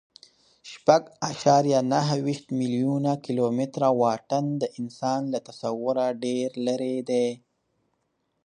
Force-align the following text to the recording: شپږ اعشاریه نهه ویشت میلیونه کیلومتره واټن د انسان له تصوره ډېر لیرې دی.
شپږ 0.71 1.01
اعشاریه 1.27 1.79
نهه 1.91 2.15
ویشت 2.25 2.47
میلیونه 2.59 3.11
کیلومتره 3.25 3.87
واټن 3.99 4.45
د 4.61 4.63
انسان 4.79 5.21
له 5.33 5.39
تصوره 5.47 6.07
ډېر 6.23 6.47
لیرې 6.65 6.97
دی. 7.09 7.27